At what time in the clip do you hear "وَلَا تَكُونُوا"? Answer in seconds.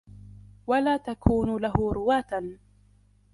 0.67-1.59